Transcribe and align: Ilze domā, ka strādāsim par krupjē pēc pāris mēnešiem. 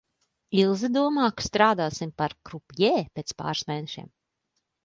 Ilze 0.59 0.89
domā, 0.95 1.25
ka 1.41 1.45
strādāsim 1.49 2.13
par 2.23 2.35
krupjē 2.51 2.91
pēc 3.19 3.37
pāris 3.43 3.65
mēnešiem. 3.71 4.13